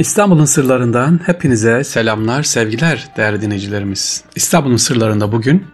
[0.00, 4.24] İstanbul'un sırlarından hepinize selamlar, sevgiler değerli dinleyicilerimiz.
[4.36, 5.66] İstanbul'un sırlarında bugün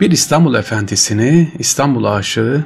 [0.00, 2.64] bir İstanbul efendisini, İstanbul aşığı,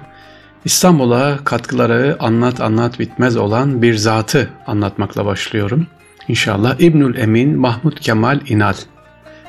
[0.64, 5.86] İstanbul'a katkıları anlat anlat bitmez olan bir zatı anlatmakla başlıyorum.
[6.28, 8.74] İnşallah İbnül Emin Mahmud Kemal İnal.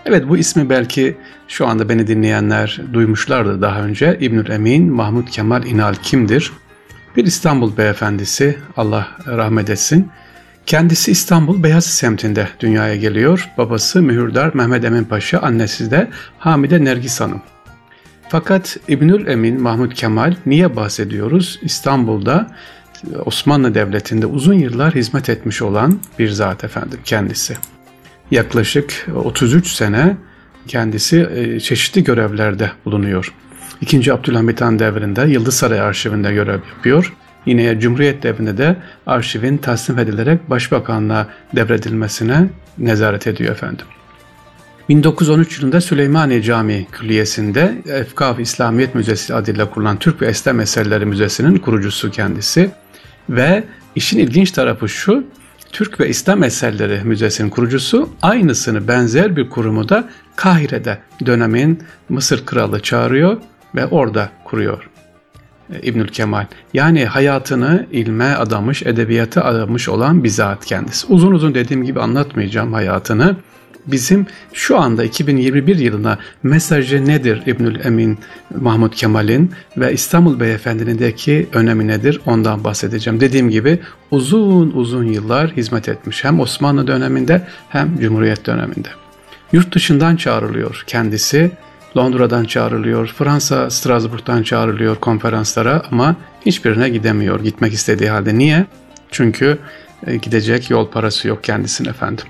[0.05, 4.18] Evet bu ismi belki şu anda beni dinleyenler duymuşlardı daha önce.
[4.21, 6.52] İbnül Emin Mahmud Kemal İnal kimdir?
[7.16, 10.11] Bir İstanbul beyefendisi Allah rahmet etsin.
[10.66, 13.50] Kendisi İstanbul Beyazıt semtinde dünyaya geliyor.
[13.57, 17.42] Babası Mühürdar Mehmet Emin Paşa, annesi de Hamide Nergis Hanım.
[18.29, 21.59] Fakat İbnül Emin Mahmud Kemal niye bahsediyoruz?
[21.61, 22.51] İstanbul'da
[23.25, 27.57] Osmanlı Devleti'nde uzun yıllar hizmet etmiş olan bir zat efendim kendisi.
[28.32, 30.18] Yaklaşık 33 sene
[30.68, 33.34] kendisi e, çeşitli görevlerde bulunuyor.
[33.81, 37.14] İkinci Abdülhamit Han devrinde Yıldız Saray Arşivinde görev yapıyor.
[37.45, 38.76] Yine Cumhuriyet devrinde de
[39.08, 43.86] arşivin tasnif edilerek başbakanlığa devredilmesine nezaret ediyor efendim.
[44.90, 51.58] 1913 yılında Süleymaniye Camii Külliyesi'nde Efkaf İslamiyet Müzesi adıyla kurulan Türk ve Eslem Eserleri Müzesi'nin
[51.58, 52.72] kurucusu kendisi.
[53.30, 53.64] Ve
[53.96, 55.24] işin ilginç tarafı şu,
[55.72, 62.80] Türk ve İslam Eserleri Müzesi'nin kurucusu aynısını benzer bir kurumu da Kahire'de dönemin Mısır kralı
[62.80, 63.38] çağırıyor
[63.76, 64.90] ve orada kuruyor.
[65.84, 66.46] İbnül Kemal.
[66.74, 71.08] Yani hayatını ilme adamış, edebiyata adamış olan bir zat kendisi.
[71.08, 73.36] Uzun uzun dediğim gibi anlatmayacağım hayatını.
[73.88, 78.20] Bizim şu anda 2021 yılına mesajı nedir İbnül Emin
[78.62, 83.20] Mahmut Kemal'in ve İstanbul Beyefendi'ndeki önemi nedir ondan bahsedeceğim.
[83.20, 83.80] Dediğim gibi
[84.12, 88.90] uzun uzun yıllar hizmet etmiş hem Osmanlı döneminde hem Cumhuriyet döneminde.
[89.52, 91.52] Yurt dışından çağrılıyor kendisi
[91.98, 96.16] Londra'dan çağrılıyor, Fransa Strasbourg'dan çağrılıyor konferanslara ama
[96.46, 98.38] hiçbirine gidemiyor gitmek istediği halde.
[98.38, 98.66] Niye?
[99.12, 99.58] Çünkü
[100.08, 102.26] e, gidecek yol parası yok kendisine efendim.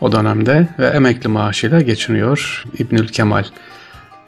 [0.00, 3.44] O dönemde ve emekli maaşıyla geçiniyor İbnül Kemal.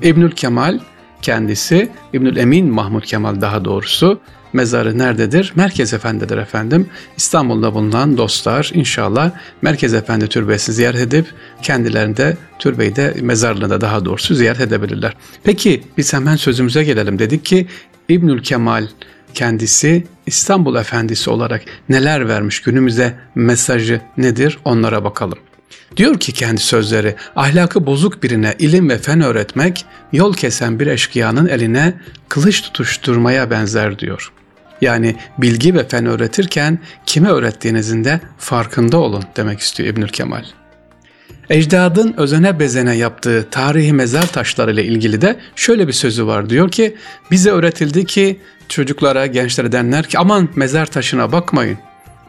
[0.03, 0.78] İbnül Kemal
[1.22, 4.20] kendisi, İbnül Emin Mahmud Kemal daha doğrusu
[4.53, 5.53] mezarı nerededir?
[5.54, 6.88] Merkez Efendi'dir efendim.
[7.16, 9.30] İstanbul'da bulunan dostlar inşallah
[9.62, 11.26] Merkez Efendi türbesini ziyaret edip
[11.62, 15.16] kendilerinde türbeyi de mezarlığında da daha doğrusu ziyaret edebilirler.
[15.44, 17.19] Peki biz hemen sözümüze gelelim.
[17.19, 17.66] Dedik ki
[18.09, 18.86] İbnül Kemal
[19.34, 25.38] kendisi İstanbul Efendisi olarak neler vermiş günümüze mesajı nedir onlara bakalım.
[25.97, 31.48] Diyor ki kendi sözleri, ahlakı bozuk birine ilim ve fen öğretmek, yol kesen bir eşkıyanın
[31.48, 31.94] eline
[32.28, 34.32] kılıç tutuşturmaya benzer diyor.
[34.80, 40.44] Yani bilgi ve fen öğretirken kime öğrettiğinizin de farkında olun demek istiyor İbnül Kemal.
[41.50, 46.50] Ecdadın özene bezene yaptığı tarihi mezar taşları ile ilgili de şöyle bir sözü var.
[46.50, 46.97] Diyor ki
[47.30, 51.78] bize öğretildi ki çocuklara, gençlere denler ki aman mezar taşına bakmayın.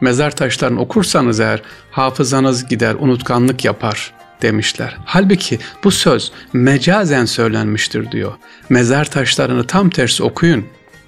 [0.02, 4.96] Mezar taşlarını okursanız eğer hafızanız gider, unutkanlık yapar demişler.
[5.04, 8.32] Halbuki bu söz mecazen söylenmiştir diyor.
[8.68, 10.64] Mezar taşlarını tam tersi okuyun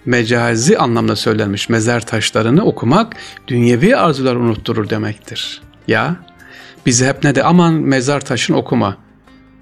[0.07, 3.17] mecazi anlamda söylenmiş mezar taşlarını okumak
[3.49, 5.63] dünyevi arzular unutturur demektir.
[5.89, 6.17] Ya
[6.87, 8.97] bize hep ne de aman mezar taşını okuma.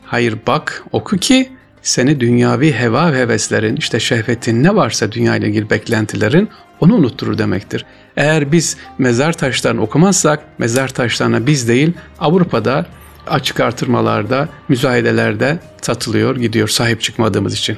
[0.04, 5.48] Hayır bak oku ki seni dünyavi heva ve heveslerin işte şehvetin ne varsa dünya ile
[5.48, 6.48] ilgili beklentilerin
[6.82, 7.84] onu unutturur demektir.
[8.16, 12.86] Eğer biz mezar taşlarını okumazsak mezar taşlarına biz değil Avrupa'da
[13.26, 17.76] açık artırmalarda, müzayedelerde satılıyor, gidiyor sahip çıkmadığımız için.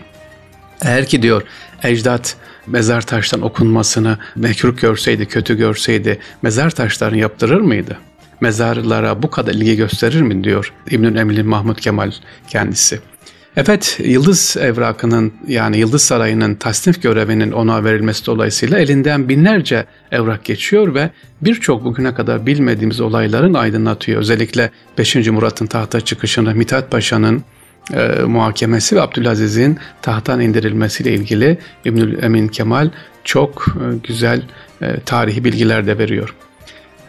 [0.82, 1.42] Eğer ki diyor
[1.82, 7.98] ecdat mezar taştan okunmasını mekruh görseydi, kötü görseydi mezar taşlarını yaptırır mıydı?
[8.40, 12.12] Mezarlara bu kadar ilgi gösterir mi diyor İbnül Emin Mahmud Kemal
[12.48, 13.00] kendisi.
[13.56, 20.94] Evet, Yıldız Evrakı'nın yani Yıldız Sarayı'nın tasnif görevinin ona verilmesi dolayısıyla elinden binlerce evrak geçiyor
[20.94, 21.10] ve
[21.40, 24.20] birçok bugüne kadar bilmediğimiz olayların aydınlatıyor.
[24.20, 25.16] Özellikle 5.
[25.16, 27.44] Murat'ın tahta çıkışını, Mithat Paşa'nın
[27.92, 32.90] e, muhakemesi ve Abdülaziz'in tahttan indirilmesiyle ilgili İbnül Emin Kemal
[33.24, 34.42] çok e, güzel
[34.82, 36.34] e, tarihi bilgiler de veriyor.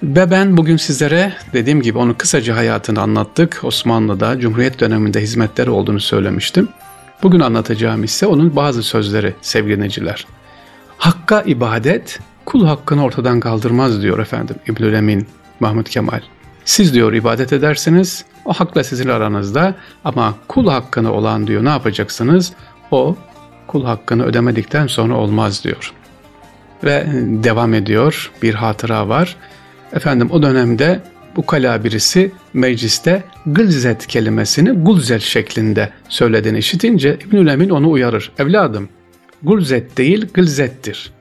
[0.05, 3.59] Ve ben bugün sizlere dediğim gibi onun kısaca hayatını anlattık.
[3.63, 6.69] Osmanlı'da Cumhuriyet döneminde hizmetleri olduğunu söylemiştim.
[7.23, 10.27] Bugün anlatacağım ise onun bazı sözleri sevgili dinleyiciler.
[10.97, 15.27] Hakka ibadet kul hakkını ortadan kaldırmaz diyor efendim İbnül Emin
[15.59, 16.21] Mahmut Kemal.
[16.65, 22.53] Siz diyor ibadet edersiniz, o hakla sizin aranızda ama kul hakkını olan diyor ne yapacaksınız?
[22.91, 23.15] O
[23.67, 25.93] kul hakkını ödemedikten sonra olmaz diyor.
[26.83, 27.07] Ve
[27.43, 29.35] devam ediyor bir hatıra var.
[29.93, 30.99] Efendim o dönemde
[31.35, 38.31] bu kala birisi mecliste gılzet kelimesini gulzet şeklinde söylediğini işitince İbnül Emin onu uyarır.
[38.39, 38.89] Evladım
[39.43, 41.11] gulzet değil gılzettir.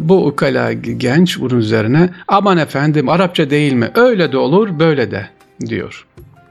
[0.00, 5.28] Bu ukala genç bunun üzerine aman efendim Arapça değil mi öyle de olur böyle de
[5.66, 6.06] diyor.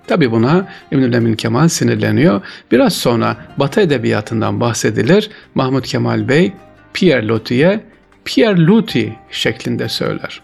[0.08, 2.42] Tabi buna İbnül Emin Kemal sinirleniyor.
[2.72, 5.30] Biraz sonra Batı Edebiyatı'ndan bahsedilir.
[5.56, 6.54] Mahmut Kemal Bey
[6.94, 7.84] Pierre Loti'ye
[8.25, 10.42] Pierre Luti şeklinde söyler.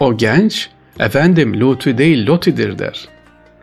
[0.00, 0.68] O genç
[0.98, 3.08] efendim Luti değil Loti'dir der.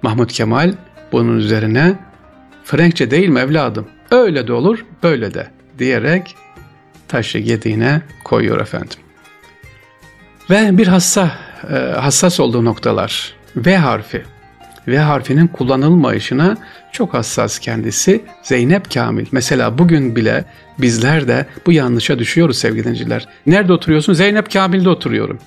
[0.01, 0.73] Mahmut Kemal
[1.11, 1.95] bunun üzerine
[2.63, 3.87] Frenkçe değil mi evladım?
[4.11, 5.47] Öyle de olur böyle de
[5.79, 6.35] diyerek
[7.07, 8.97] taşı yediğine koyuyor efendim.
[10.49, 11.31] Ve bir hassa,
[11.73, 13.33] e, hassas olduğu noktalar.
[13.55, 14.23] V harfi.
[14.87, 16.57] V harfinin kullanılmayışına
[16.91, 19.25] çok hassas kendisi Zeynep Kamil.
[19.31, 20.45] Mesela bugün bile
[20.79, 23.27] bizler de bu yanlışa düşüyoruz sevgili dinleyiciler.
[23.45, 24.13] Nerede oturuyorsun?
[24.13, 25.39] Zeynep Kamil'de oturuyorum.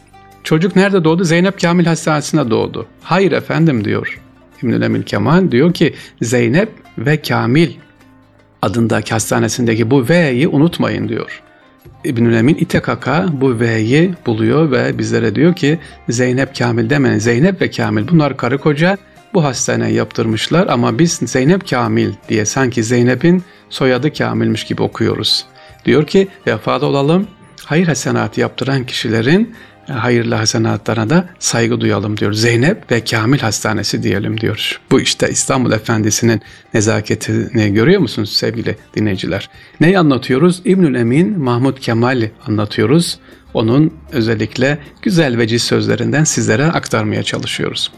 [0.45, 1.25] Çocuk nerede doğdu?
[1.25, 2.87] Zeynep Kamil Hastanesi'nde doğdu.
[3.03, 4.21] Hayır efendim diyor.
[4.63, 7.71] İbnül Emil Kemal diyor ki Zeynep ve Kamil
[8.63, 11.43] adındaki hastanesindeki bu V'yi unutmayın diyor.
[12.05, 15.79] İbnül Emin İtekaka bu V'yi buluyor ve bizlere diyor ki
[16.09, 17.19] Zeynep Kamil demeyin.
[17.19, 18.99] Zeynep ve Kamil bunlar karı koca
[19.35, 25.47] bu hastaneye yaptırmışlar ama biz Zeynep Kamil diye sanki Zeynep'in soyadı Kamilmiş gibi okuyoruz.
[25.85, 27.27] Diyor ki vefada olalım,
[27.65, 29.55] hayır hasenatı yaptıran kişilerin
[29.91, 32.33] hayırlı hasenatlarına da saygı duyalım diyor.
[32.33, 34.81] Zeynep ve Kamil Hastanesi diyelim diyor.
[34.91, 36.43] Bu işte İstanbul Efendisi'nin
[36.75, 39.51] nezaketini görüyor musunuz sevgili dinleyiciler?
[39.81, 40.63] Neyi anlatıyoruz?
[40.65, 43.19] İbnül Emin Mahmut Kemal'i anlatıyoruz.
[43.55, 47.93] Onun özellikle güzel veciz sözlerinden sizlere aktarmaya çalışıyoruz.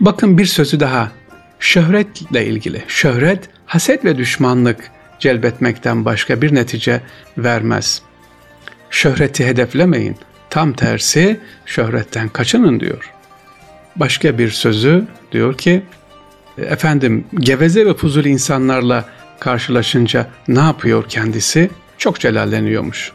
[0.00, 1.12] Bakın bir sözü daha.
[1.60, 2.82] Şöhretle ilgili.
[2.88, 7.00] Şöhret, haset ve düşmanlık celbetmekten başka bir netice
[7.38, 8.02] vermez.
[8.90, 10.16] Şöhreti hedeflemeyin.
[10.50, 13.12] Tam tersi şöhretten kaçının diyor.
[13.96, 15.82] Başka bir sözü diyor ki
[16.58, 19.04] efendim geveze ve fuzul insanlarla
[19.40, 21.70] karşılaşınca ne yapıyor kendisi?
[21.98, 23.12] Çok celalleniyormuş.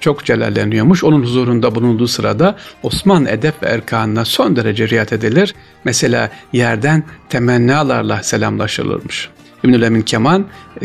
[0.00, 1.04] Çok celalleniyormuş.
[1.04, 5.54] Onun huzurunda bulunduğu sırada Osman edep ve erkanına son derece riayet edilir.
[5.84, 9.30] Mesela yerden temennalarla selamlaşılırmış.
[9.64, 10.42] İbnül Emin Kemal,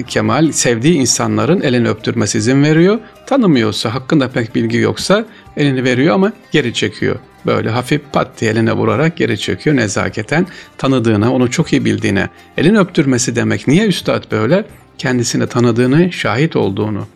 [0.07, 2.99] Kemal sevdiği insanların elini öptürmesi izin veriyor.
[3.27, 5.25] Tanımıyorsa, hakkında pek bilgi yoksa
[5.57, 7.15] elini veriyor ama geri çekiyor.
[7.45, 10.47] Böyle hafif pat diye eline vurarak geri çekiyor nezaketen.
[10.77, 12.29] Tanıdığına, onu çok iyi bildiğine.
[12.57, 13.67] Elini öptürmesi demek.
[13.67, 14.65] Niye üstad böyle?
[14.97, 17.07] Kendisini tanıdığını, şahit olduğunu.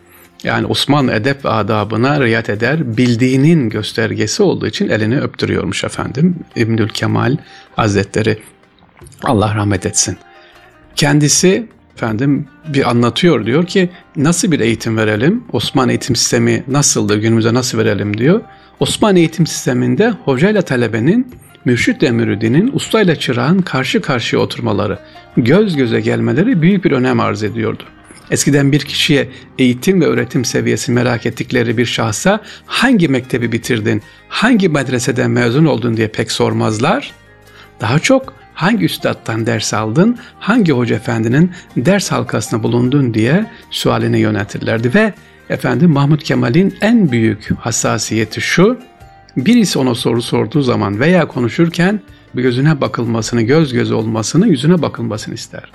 [0.44, 6.36] Yani Osmanlı edep ve adabına riayet eder, bildiğinin göstergesi olduğu için elini öptürüyormuş efendim.
[6.56, 7.36] İbnül Kemal
[7.76, 8.38] Hazretleri
[9.22, 10.18] Allah rahmet etsin.
[10.96, 15.44] Kendisi efendim bir anlatıyor diyor ki nasıl bir eğitim verelim?
[15.52, 18.40] Osmanlı eğitim sistemi nasıldır günümüzde nasıl verelim diyor.
[18.80, 21.34] Osmanlı eğitim sisteminde hocayla talebenin
[21.64, 24.98] mürşit müridinin ustayla çırağın karşı karşıya oturmaları,
[25.36, 27.82] göz göze gelmeleri büyük bir önem arz ediyordu.
[28.30, 29.28] Eskiden bir kişiye
[29.58, 35.96] eğitim ve öğretim seviyesi merak ettikleri bir şahsa hangi mektebi bitirdin, hangi medreseden mezun oldun
[35.96, 37.12] diye pek sormazlar.
[37.80, 44.94] Daha çok hangi üstadtan ders aldın, hangi hoca efendinin ders halkasına bulundun diye sualine yöneltirlerdi
[44.94, 45.12] ve
[45.50, 48.78] efendim Mahmut Kemal'in en büyük hassasiyeti şu,
[49.36, 52.00] birisi ona soru sorduğu zaman veya konuşurken
[52.34, 55.72] gözüne bakılmasını, göz göz olmasını, yüzüne bakılmasını ister.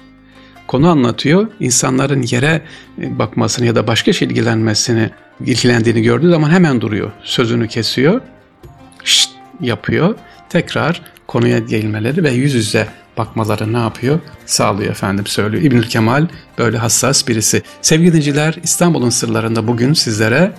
[0.68, 2.62] Konu anlatıyor, insanların yere
[2.98, 5.10] bakmasını ya da başka şey ilgilenmesini,
[5.46, 7.12] ilgilendiğini gördüğü zaman hemen duruyor.
[7.24, 8.22] Sözünü kesiyor,
[9.04, 9.30] şşt
[9.62, 10.16] yapıyor,
[10.50, 14.20] tekrar konuya gelmeleri ve yüz yüze bakmaları ne yapıyor?
[14.46, 15.64] Sağlıyor efendim söylüyor.
[15.64, 17.62] İbnül Kemal böyle hassas birisi.
[17.82, 20.54] Sevgili dinleyiciler İstanbul'un sırlarında bugün sizlere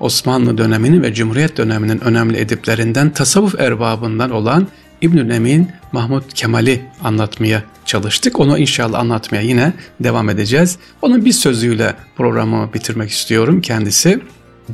[0.00, 4.68] Osmanlı döneminin ve Cumhuriyet döneminin önemli ediplerinden tasavvuf erbabından olan
[5.00, 8.40] İbnül Emin Mahmut Kemal'i anlatmaya çalıştık.
[8.40, 10.78] Onu inşallah anlatmaya yine devam edeceğiz.
[11.02, 14.20] Onun bir sözüyle programı bitirmek istiyorum kendisi.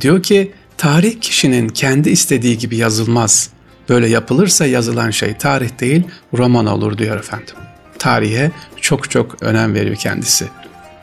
[0.01, 3.49] Diyor ki tarih kişinin kendi istediği gibi yazılmaz.
[3.89, 6.03] Böyle yapılırsa yazılan şey tarih değil
[6.37, 7.55] roman olur diyor efendim.
[7.99, 8.51] Tarihe
[8.81, 10.45] çok çok önem veriyor kendisi.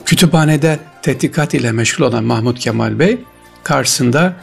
[0.04, 3.18] Kütüphanede tetkikat ile meşgul olan Mahmut Kemal Bey
[3.62, 4.36] karşısında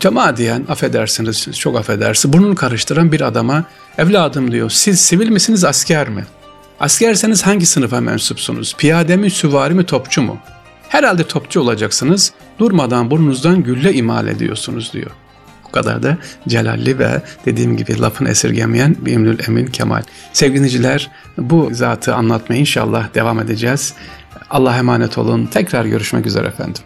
[0.00, 3.64] cama diyen affedersiniz çok affedersiniz burnunu karıştıran bir adama
[3.98, 6.24] evladım diyor siz sivil misiniz asker mi?
[6.80, 8.74] Askerseniz hangi sınıfa mensupsunuz?
[8.78, 10.38] Piyade mi, süvari mi, topçu mu?
[10.88, 12.32] Herhalde topçu olacaksınız.
[12.58, 15.10] Durmadan burnunuzdan gülle imal ediyorsunuz diyor
[15.74, 20.02] kadar da celalli ve dediğim gibi lafın esirgemeyen bir Emin Kemal.
[20.32, 23.94] Sevgili dinleyiciler bu zatı anlatmaya inşallah devam edeceğiz.
[24.50, 25.46] Allah'a emanet olun.
[25.46, 26.82] Tekrar görüşmek üzere efendim.